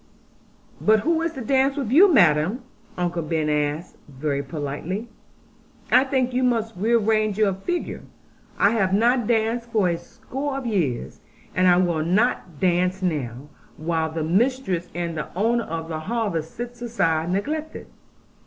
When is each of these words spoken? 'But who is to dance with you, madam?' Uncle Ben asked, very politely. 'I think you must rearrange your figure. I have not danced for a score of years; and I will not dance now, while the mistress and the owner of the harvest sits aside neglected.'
'But 0.81 1.01
who 1.01 1.21
is 1.21 1.33
to 1.33 1.41
dance 1.41 1.77
with 1.77 1.91
you, 1.91 2.11
madam?' 2.11 2.63
Uncle 2.97 3.21
Ben 3.21 3.49
asked, 3.51 3.97
very 4.09 4.41
politely. 4.41 5.09
'I 5.91 6.05
think 6.05 6.33
you 6.33 6.41
must 6.43 6.75
rearrange 6.75 7.37
your 7.37 7.53
figure. 7.53 8.01
I 8.57 8.71
have 8.71 8.95
not 8.95 9.27
danced 9.27 9.69
for 9.69 9.89
a 9.89 9.99
score 9.99 10.57
of 10.57 10.65
years; 10.65 11.19
and 11.53 11.67
I 11.67 11.77
will 11.77 12.03
not 12.03 12.59
dance 12.59 13.03
now, 13.03 13.47
while 13.77 14.09
the 14.11 14.23
mistress 14.23 14.89
and 14.95 15.15
the 15.15 15.27
owner 15.35 15.65
of 15.65 15.87
the 15.87 15.99
harvest 15.99 16.55
sits 16.55 16.81
aside 16.81 17.29
neglected.' 17.31 17.85